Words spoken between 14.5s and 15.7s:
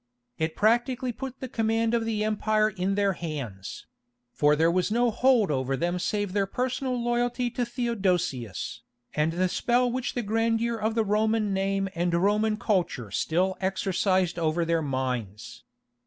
their minds.